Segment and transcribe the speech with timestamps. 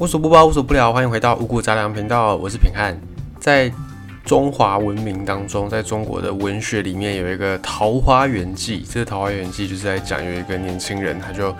[0.00, 2.98] 无所不包，无所不聊，欢迎回到五谷杂粮频道，我是平汉。
[3.38, 3.70] 在
[4.24, 11.54] 中华文明当中，在中国的文学里面有一个《桃花源记》，这个《桃花源记》就是在讲有一个年轻人，他就。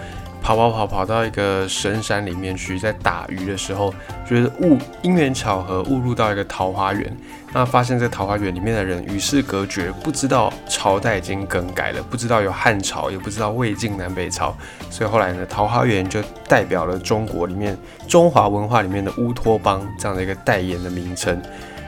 [0.50, 3.94] 跑跑跑跑到一个深山里面去，在打鱼的时候，
[4.26, 7.16] 觉得误因缘巧合误入到一个桃花源，
[7.52, 14.52] 那发现这桃花源里面的人与世隔绝，不知道朝代已经更改了，不知道有汉朝，也不知道魏晋南北朝，
[14.90, 21.40] 所以后来呢，桃花源就代表了中国里面中华文化里面的乌托邦这样的一个代言的名称。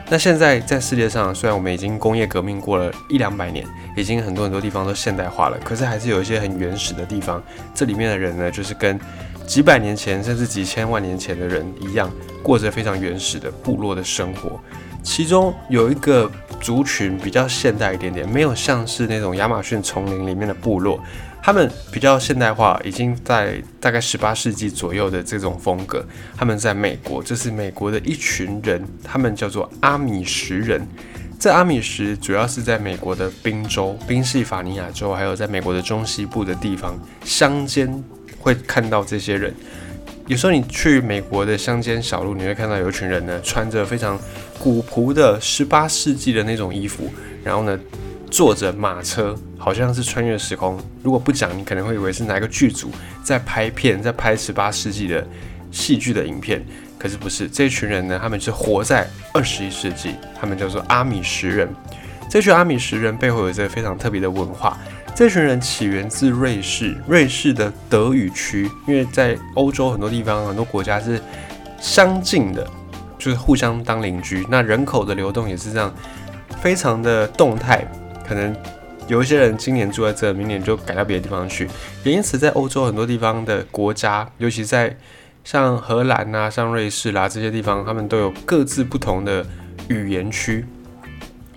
[0.09, 7.41] 那现在在世界上，虽然我们已经工业革命过了一两百年，已经很多很多地方都现代化了，可是还是有一些很原始的地方。
[7.73, 8.99] 这里面的人呢，就是跟
[9.47, 12.11] 几百年前甚至几千万年前的人一样，
[12.43, 14.59] 过着非常原始的部落的生活。
[15.03, 16.31] 其中有一个
[16.61, 20.99] 族群比较现代一点点，没有像是那种亚马逊丛林里面的部落。
[21.45, 26.03] 他们比较现代化，已经在大概十八世纪左右的这种风格。
[26.37, 30.87] 他们在美国，这是美国的一群人，他们叫做阿米什人。
[31.37, 38.01] 这阿米什主要是在美国的宾州、宾夕法尼亚州，还有在美国的中西部的地方乡间
[38.39, 39.53] 会看到这些人。
[40.27, 44.17] 有时候你去美国的乡间小路，你会看到有一群人呢，穿着非常
[44.63, 47.11] 古朴的十八世纪的那种衣服，
[47.43, 47.77] 然后呢。
[48.31, 50.79] 坐着马车，好像是穿越时空。
[51.03, 52.89] 如果不讲，你可能会以为是哪个剧组
[53.23, 55.23] 在拍片，在拍十八世纪的
[55.69, 56.65] 戏剧的影片。
[56.97, 61.69] 可是不是，这群人呢，他们是活在二十一世纪，他们叫做阿米什人。
[62.27, 64.79] 这群阿米什人背后有一个非常特别的文化。
[65.13, 71.21] 这群人起源自瑞士，瑞士的德语区，因为在欧洲很多地方、很多国家是
[71.79, 72.67] 相近的，
[73.23, 74.45] 就是互相当邻居。
[74.49, 75.93] 那人口的流动也是这样，
[76.61, 77.87] 非常的动态。
[78.27, 78.53] 可能
[79.07, 81.69] 有一些人今年住在这，明年就改到别的地方去。
[82.03, 84.93] 也因此，在欧洲很多地方的国家，尤其在
[85.45, 89.45] 像荷兰啊、像瑞士啦这些地方，他们都有各自不同的
[89.87, 90.65] 语言区。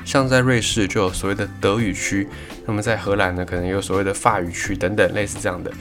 [0.04, 2.28] 像在瑞士就有所谓的德语区，
[2.64, 5.72] 那么在荷兰呢，可能有所谓的法语区等等类似这样的。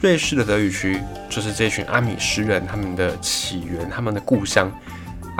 [0.00, 4.72] 瑞士的德语区就是这群阿米什人他们的起源，他们的故乡。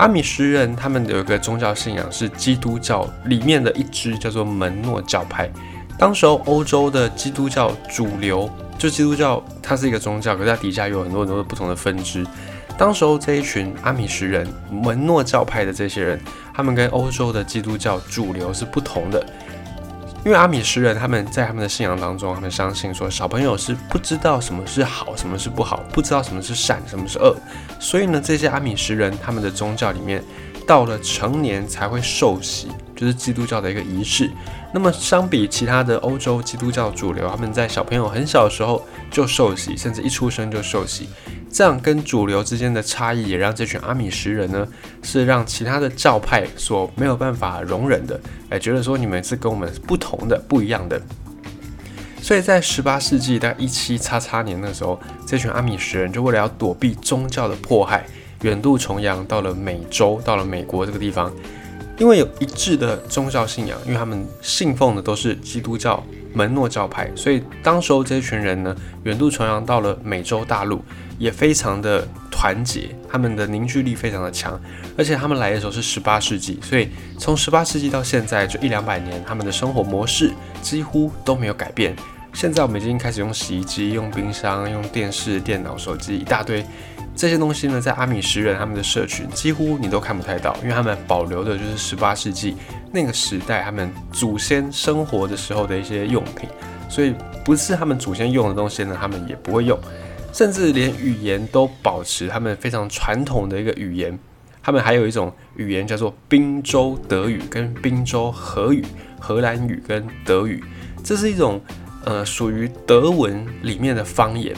[0.01, 5.47] 阿米什人他们有一个宗教信仰是基督教里面的一支叫做门诺教派。
[5.95, 12.25] 当时候欧洲的基督教主流，就基督教它是一个宗教，可是它底下有很多很多的不同的分支。
[12.79, 16.19] 当时候这一群阿米什人门诺教派的这些人，
[16.51, 19.23] 他们跟欧洲的基督教主流是不同的。
[20.23, 27.35] 因为阿米什人他们在他们的信仰当中，他们相信说小朋友是不知道什么是好，什么是不好，不知道什么是善，什么是恶。
[27.79, 30.23] 所以呢，这些阿米什人他们的宗教里面，
[30.71, 34.31] 到了成年才会受洗，就是基督教的一个仪式。
[34.73, 41.09] 那么相比其他的欧洲基督教主流，他们在小朋友很小的时候就受洗，甚至一出生就受洗。
[41.51, 44.65] 这样跟主流之间的差异，也让这群阿米什人呢，
[45.03, 48.17] 是让其他的教派所没有办法容忍的，
[48.49, 51.01] 哎，觉得说你们是跟我们不同的、不一样的。
[52.21, 58.05] 所以在十八世纪大概一七叉叉年的时候，这群阿米什人就为了要躲避宗教的迫害，
[58.41, 61.31] 远渡重洋到了美洲，到了美国这个地方，
[61.97, 66.03] 因为有一致的宗教信仰，因为他们信奉的都是基督教
[66.33, 70.81] 门诺教派，所以当时候这群人呢，远渡重洋到了美洲大陆。
[71.19, 74.59] 也非常的团结，他们的凝聚力非常的强，
[74.97, 80.31] 而且他们来的时候是十八世纪，所以从十八世纪到现在就一两百年，他们的生活模式
[80.63, 81.95] 几乎都没有改变。
[82.33, 86.65] 现在我们已经开始用洗衣机、用冰箱、用电视、电脑、手机一大堆
[87.15, 92.55] 这些东西呢，在阿米什人他们的社群几乎你都看不太到，因为他们保留的就是十八世纪
[92.91, 96.49] 那个时代他们祖先生活的时候的一些用品，
[96.89, 97.13] 所以
[97.45, 99.77] 不是他们祖先用的东西呢，他们也不会用。
[100.33, 104.17] 甚至连语言都保持他们非常传统的一个语言，
[104.63, 108.81] 他们还有一种语言叫做宾州德语跟宾州荷语、
[109.19, 110.63] 荷兰语跟德语，
[111.03, 111.59] 这是一种
[112.05, 114.55] 呃属于德文里面的方言，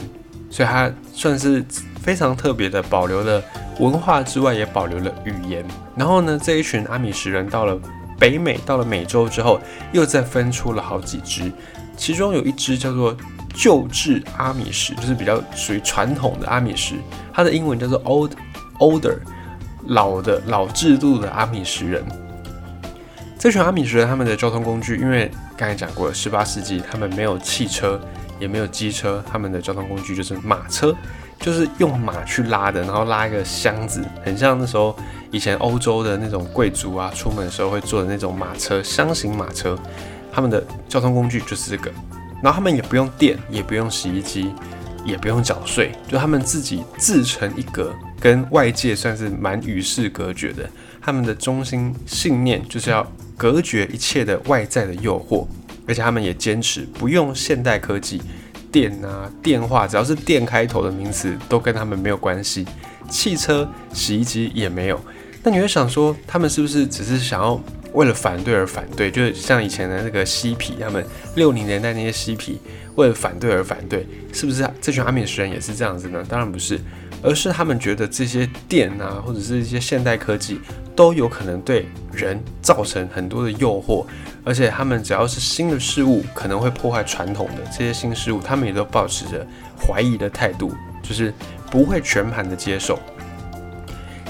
[0.54, 1.64] 所以它算是
[2.00, 3.42] 非常特别的，保留了
[3.80, 5.64] 文化之外也保留了语言。
[5.96, 7.76] 然后呢，这一群阿米什人到了
[8.20, 11.50] 北美，到了美洲之后，又再分出了好几支，
[11.96, 13.16] 其中有一支叫做。
[13.56, 16.96] 旧制阿米什就是比较属于传统的阿米什，
[17.32, 18.32] 它的英文叫做 old
[18.80, 19.16] older，
[19.86, 22.04] 老的老制度的阿米什人。
[23.38, 28.00] 这群阿米什人他们的交通工具，因为刚才讲过了，十八世纪他们没有汽车，
[28.38, 30.94] 也没有机车，他们的交通工具就是马车，
[31.40, 34.96] 就是用马去拉的，然后拉一个箱子，很像那时候
[35.30, 39.78] 以前欧洲的那种贵族啊，出门的时候会坐的那种马车，箱型马车。
[40.32, 41.90] 他们的交通工具就是这个。
[42.42, 44.52] 然后他们也不用电，也不用洗衣机，
[45.04, 50.68] 也不用缴税，就他们自己自成一格，跟外界算是蛮与世隔绝的。
[51.00, 55.46] 他们的中心信念就是要隔绝一切的外在的诱惑，
[55.86, 58.20] 而且他们也坚持不用现代科技，
[58.72, 62.66] 电啊、电话，只要是电开头的名词都跟他们没有关系。
[63.10, 64.98] 汽车、洗衣机也没有。
[65.42, 67.60] 那你会想说，他们是不是只是想要
[67.92, 69.10] 为了反对而反对？
[69.10, 71.04] 就是像以前的那个嬉皮，他们
[71.34, 72.58] 六零年代那些嬉皮
[72.94, 76.24] 为了反对而反对，是不是这群阿米什人也是这样子呢？
[76.26, 76.80] 当然不是，
[77.22, 80.58] 而是他们觉得这些电啊，或者是一些现代科技
[80.96, 84.06] 都有可能对人造成很多的诱惑，
[84.44, 89.46] 而且他们只要是新的事物，可能会破坏传统的这些新事物，他们也都保持着
[89.80, 91.32] 怀疑的态度，就是
[91.70, 92.98] 不会全盘的接受。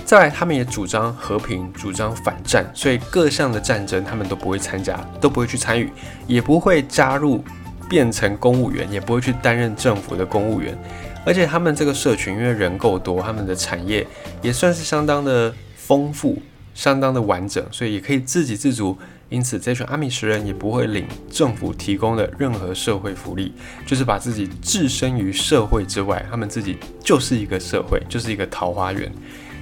[0.05, 5.91] 再来，他们也主张和平，主张反战，所以各项的战争他们都不会参加，都不会去参与，
[6.27, 7.43] 也不会加入
[7.89, 10.79] 变成公务员，也不会去担任政府的公务员。
[11.25, 14.07] 而且他们这个社群因为人够多，他们的产业
[14.43, 16.41] 也算是相当的丰富，
[16.75, 18.97] 相当的完整，所以也可以自给自足。
[19.35, 23.53] 因此，这群阿米什人也不会领政府提供的任何社会福利，
[23.85, 29.11] 就是把自己置身于社会之外，他们自己就是一个社会，就是一个桃花源。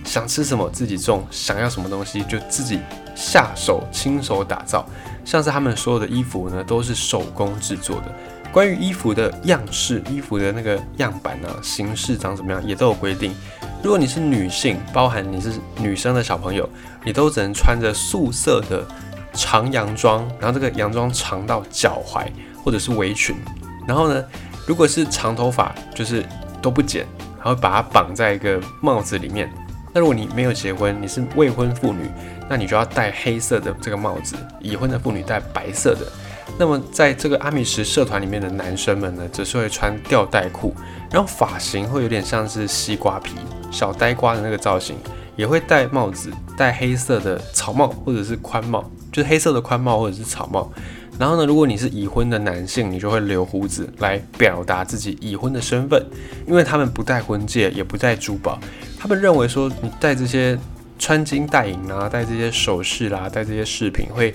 [0.04, 2.80] 想吃什么自己种，想要什么东西就自己
[3.14, 4.86] 下手亲手打造。
[5.24, 8.14] 像是他们所有的衣服呢，都是手工制作的。
[8.52, 13.34] 关于衣服的样式、衣服的那个样板啊、形式长怎么样，也都有规定。
[13.82, 16.68] 如果你是女性，包含你是女生的小朋友，
[17.04, 18.86] 你都只能穿着素色的
[19.32, 22.26] 长洋装，然后这个洋装长到脚踝，
[22.62, 23.36] 或者是围裙。
[23.86, 24.24] 然后呢，
[24.66, 26.24] 如果是长头发，就是
[26.60, 27.06] 都不剪，
[27.38, 29.52] 然后把它绑在一个帽子里面。
[29.92, 32.10] 那如果你没有结婚，你是未婚妇女，
[32.48, 36.06] 那你就要戴黑色的这个帽子；已婚的妇女戴白色的。
[36.58, 40.74] 那么在这个阿米什社团里面的男生们呢，则是会穿吊带裤，
[41.10, 43.34] 然后发型会有点像是西瓜皮、
[43.70, 44.96] 小呆瓜的那个造型，
[45.36, 50.70] 也会戴帽子，戴黑色的草帽或者是宽帽，就是黑色的宽帽或者是草帽。
[51.18, 56.04] 然后呢，如果你是已婚的男性，你就会留胡子来表达自己已婚的身份，
[56.46, 58.58] 因为他们不戴婚戒，也不戴珠宝。
[58.98, 60.58] 他们认为说，你戴这些
[60.98, 64.34] 穿金戴银啊，戴这些首饰啦，戴这些饰品，会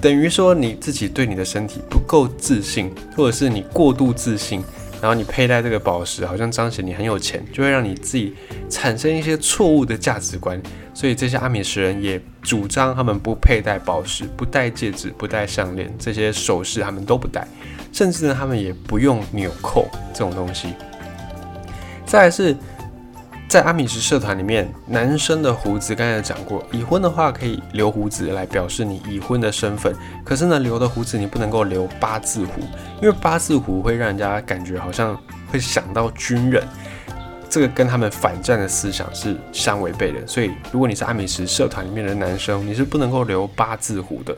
[0.00, 4.64] 等于说你自己对你的身体不够自信，或者是你过度自信，
[5.00, 8.34] 然后你佩戴这个宝石，好像彰显你很有钱，就会让你自己
[8.68, 10.60] 产生一些错误的价值观。
[10.92, 17.46] 所以这些阿米什人也主张他们不佩戴宝石，不戴戒指，不戴项链，这些首饰他们都不戴，
[17.92, 20.74] 甚至呢，他们也不用纽扣这种东西。
[22.04, 22.56] 再来是。
[23.50, 29.92] 在阿米什社团里面，男生的胡子刚才讲过，已婚的话可以留胡子来表示你已婚的身份。
[30.24, 32.60] 可是呢，留的胡子你不能够留八字胡，
[33.02, 35.20] 因为八字胡会让人家感觉好像
[35.50, 36.62] 会想到军人，
[37.48, 40.24] 这个跟他们反战的思想是相违背的。
[40.28, 44.32] 所以，如果你是阿米什社团里面的男生，你是不能够留八字胡的。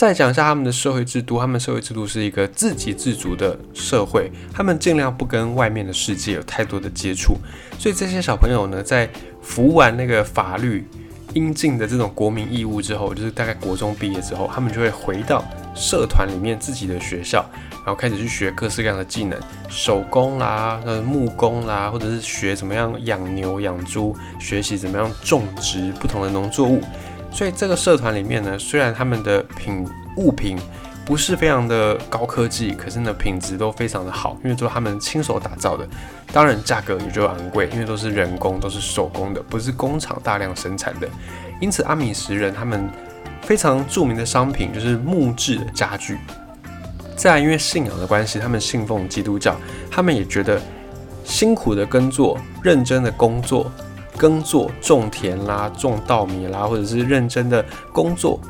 [0.00, 7.36] 再讲一下他们的社会制度，他们社会制度是一个自给自足的社会，他们尽量不跟外面的世界有太多的接触，
[7.78, 9.06] 所以这些小朋友呢，在
[9.42, 10.88] 服完那个法律
[11.34, 15.44] 应尽的这种国民义务之后，就是大概国中毕业之后，他们就会回到
[15.74, 19.38] 社团里面自己的学校，然后开始去学各式各样的技能，
[19.68, 26.82] 手工啦、呃木工啦，或者是学怎么样养牛养猪，学习怎么样种植不同的农作物。
[27.32, 30.58] 所以这个社团里面呢，虽然他们的品物品
[31.06, 35.88] 不是非常的高科技，可是呢品质都非常的好，因为都是他们亲手打造的。
[36.32, 41.08] 当然价格也就昂贵，因为都是人工，都是手工的，不是工厂大量生产的。
[41.60, 42.88] 因此阿米什人他们
[43.42, 46.18] 非常著名的商品就是木质的家具。
[47.16, 49.56] 再因为信仰的关系，他们信奉基督教，
[49.90, 50.60] 他们也觉得
[51.24, 53.70] 辛苦的耕作，认真的工作。
[54.16, 58.40] 耕作、种田啦，种稻米啦，或者是认真的工作，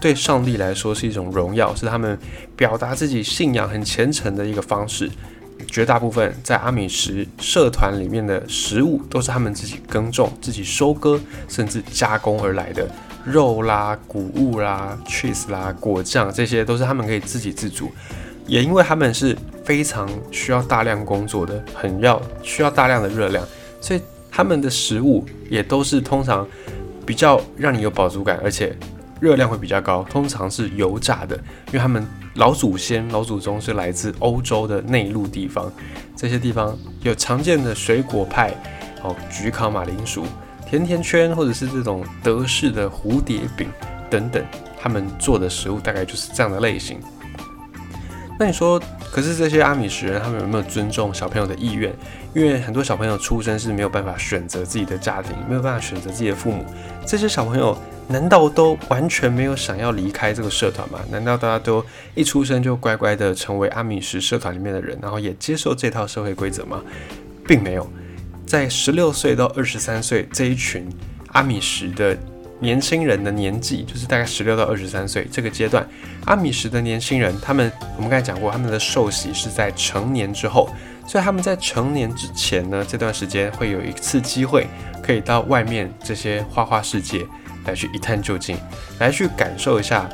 [0.00, 2.18] 对上帝来说是一种荣耀，是他们
[2.56, 5.10] 表达自己信仰很虔诚的一个方式。
[5.66, 12.88] 绝大部分在阿米什社团里面的食物，都是他们自己耕种、自己收割，甚至加工而来的
[13.24, 17.92] 肉啦、谷物啦、cheese 啦、果酱，这些都是他们可以自给自足。
[18.46, 23.46] 也因为他们是非常需要大量工作的，很要需要大量的热量，
[23.82, 24.00] 所以。
[24.40, 26.48] 他们的食物也都是通常
[27.04, 28.74] 比较让你有饱足感，而且
[29.20, 32.06] 热量会比较高，通常是油炸的，因为他们
[32.36, 35.70] 老祖先、老祖宗是来自欧洲的内陆地方，
[36.16, 38.50] 这些地方有常见的水果派，
[39.02, 40.24] 哦，焗烤马铃薯、
[40.66, 43.68] 甜甜圈，或者是这种德式的蝴蝶饼
[44.08, 44.42] 等等，
[44.80, 46.98] 他们做的食物大概就是这样的类型。
[48.40, 48.80] 那你说，
[49.12, 51.94] 可是这些阿米什人他们有没有尊重小朋友的意愿？
[52.34, 56.64] 因为很多小朋友出生是没有办法选择自己的家庭，没有办法选择自己的父母。
[57.04, 57.76] 这些小朋友
[58.08, 61.00] 难道都完全没有想要离开这个社团吗？
[61.10, 66.80] 难道大家都一出生就乖乖的成为阿米什社团里面的人，然后也接受这套社会规则吗？
[67.46, 67.86] 并没有。
[68.46, 70.88] 在十六岁到二十三岁这一群
[71.32, 72.16] 阿米什的
[72.60, 75.86] 年轻人的年纪，就是大概十六到二十三岁这个阶段，
[76.26, 80.68] 阿米什的年轻人，他们我们刚才讲过，他们的受洗是在成年之后，
[81.06, 84.66] 所以他们在成年之前呢，这段时间会有一次机会，
[85.02, 87.26] 可以到外面这些花花世界
[87.64, 88.56] 来去一探究竟，
[88.98, 90.08] 来去感受一下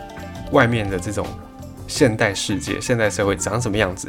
[0.53, 1.27] 外面的这种
[1.89, 4.09] 现代世界、现代社会长什么样子。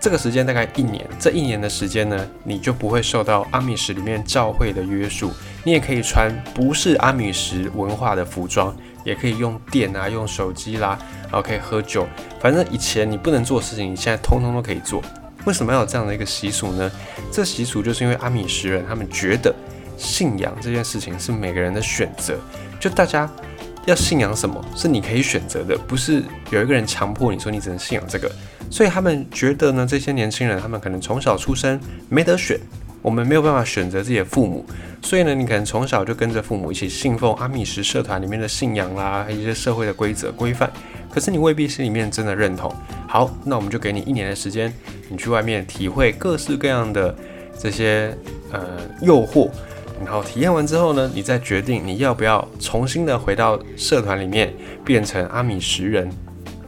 [0.00, 5.32] 这个时间大概一年，这一年的时间呢，你就不会受到阿米什里面教会的约束，
[5.64, 8.74] 你也可以穿不是阿米什文化的服装，
[9.04, 12.06] 也可以用电啊，用手机啦，然后可以喝酒，
[12.40, 15.02] 反正以前你不能做事情，你现在通通都可以做。
[15.44, 16.90] 为什么要有这样的一个习俗呢？
[17.32, 19.54] 这习俗就是因为阿米什人他们觉得
[19.96, 22.38] 信仰这件事情是每个人的选择，
[22.78, 23.28] 就大家
[23.86, 28.30] 要信仰什么是你可以选择的，不是有一个人强迫你说你只能信仰这个。
[28.70, 31.80] 所以他们觉得呢，这些年轻人他们可能从小出生
[32.10, 32.60] 没得选，
[33.00, 34.62] 我们没有办法选择自己的父母，
[35.00, 40.70] 所以呢，你可能从小就跟着父母一起信奉阿米什社团里面的信仰啦，还有一些社会的规则规范，
[41.10, 42.70] 可是你未必心里面真的认同。
[43.06, 44.70] 好，那我们就给你一年的时间，
[45.08, 47.16] 你去外面体会各式各样的
[47.58, 48.14] 这些
[48.52, 48.60] 呃
[49.00, 49.48] 诱惑，
[50.04, 54.52] 然后体验完之后呢，你再决定你要不要重新的回到社团里面
[54.84, 56.10] 变成阿米什人。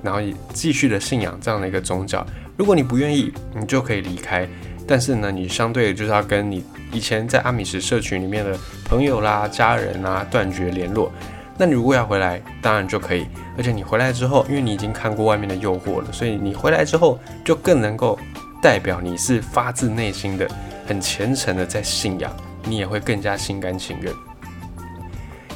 [0.02, 0.18] 然后
[0.54, 4.49] 继续的信仰这样的一个宗教，如果你不愿意，你就可以离开。
[4.87, 11.12] 但是呢，你相对就是要跟你以前在阿米什社群里面的朋友啦、家人啊断绝联络。
[11.58, 13.26] 那你如果要回来，当然就可以。
[13.58, 18.18] 而且你回来之后，因为你已经看过外面的诱惑了，所以你回来之后就更能够
[18.62, 20.49] 代表你是发自内心的、
[20.87, 22.34] 很虔诚的在信仰，
[22.64, 24.12] 你也会更加心甘情愿。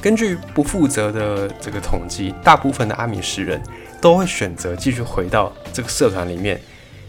[0.00, 3.60] 根据不负责的这个统计，大部分的阿米什人。
[4.00, 6.60] 都会选择继续回到这个社团里面，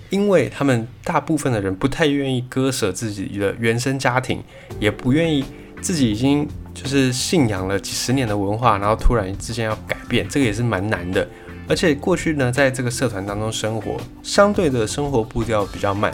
[0.10, 4.42] 因为他们大部分的人不太愿意割舍自己的原生家庭，
[4.80, 5.44] 也不愿意
[5.82, 11.28] 自己已经就是信仰了几十年的文化，然后突然之间要改变，这个也是蛮难的。
[11.68, 16.10] 而且过去呢，在这个社团当中生活，相对的生活步调比较慢，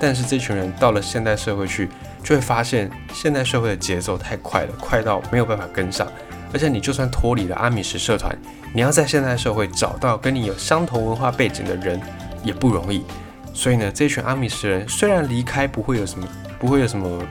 [0.00, 1.88] 但是这群人到了现代社会去，
[2.24, 6.08] 就会发现现代社会的节奏太快了，快到没有办法跟上。
[6.52, 8.34] 而且你就算脱离了阿米什社团，
[8.72, 12.00] 你要在现代社会找到跟你有相同文化背景的人
[12.42, 13.04] 也不容易。
[13.52, 16.26] 所以呢，这群阿米什人虽然离开不会有什么，
[16.58, 17.22] 不会有什么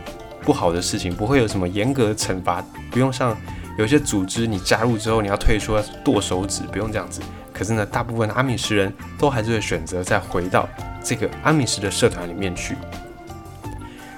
[0.41, 3.35] 不好的事情，不会有什么严格的惩罚，不用像
[3.77, 7.21] 有些组织你加入之后你要退出要剁手指，不用这样子。
[7.53, 10.67] 可是呢，大部分阿米什人都还是会选择再回到
[11.01, 12.75] 这个阿米什的社团里面去。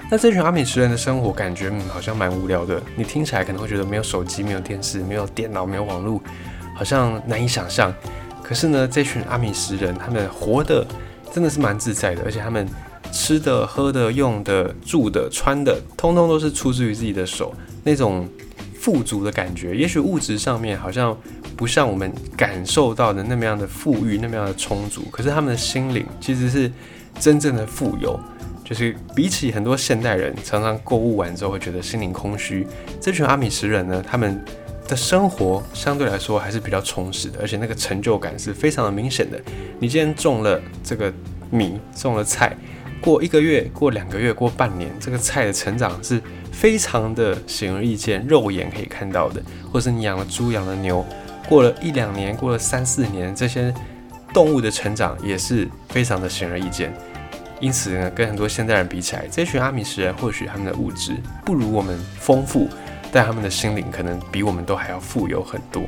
[0.08, 6.20] 那这群阿米什人的生活感觉嗯好像蛮无聊的，你听起来可能会觉得没有手机、没有电视、没有电脑、没有网络，
[6.76, 7.92] 好像难以想象。
[8.40, 10.86] 可是呢，这群阿米什人他们活的
[11.32, 12.68] 真的是蛮自在的，而且他们
[13.10, 18.28] 吃的、喝的、用的、住的、穿的，通通都是出自于自己的手，那种
[18.86, 19.76] 富足的感觉。
[19.76, 21.18] 也许物质上面好像
[21.56, 26.70] 不像我们感受到的那么样的富裕、那么样的充足，可是他们的心灵其实是
[27.18, 28.16] 真正的富有。
[28.64, 32.64] 就是比起很多现代人，常常购物完之后会觉得心灵空虚，
[33.00, 34.40] 这群阿米什人呢，他们
[34.86, 39.40] 的生活相对来说还是比较充实的，而且那个成就感是非常的明显的。
[39.80, 41.12] 你今天种了这个
[41.50, 42.56] 米，种了菜，
[43.00, 46.20] 过一个月、过两个月、过半年，这个菜的成长是
[46.58, 49.42] 非常的显而易见，肉眼可以看到的。
[49.70, 51.04] 或是你养了猪、养了牛，
[51.46, 53.72] 过了一两年、过了三四年，这些
[54.32, 56.90] 动物的成长也是非常的显而易见。
[57.60, 62.68] 因此呢，跟很多现代人比起来，这群阿米什人或许他们的物质不如我们丰富，
[63.12, 65.82] 但他们的心灵可能比我们都还要富有很多。